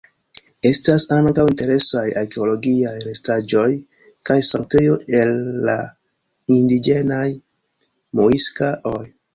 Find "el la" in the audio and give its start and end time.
5.23-5.79